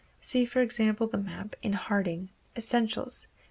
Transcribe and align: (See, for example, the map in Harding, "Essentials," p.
(See, 0.19 0.45
for 0.45 0.61
example, 0.63 1.05
the 1.05 1.19
map 1.19 1.55
in 1.61 1.73
Harding, 1.73 2.29
"Essentials," 2.57 3.27
p. 3.27 3.37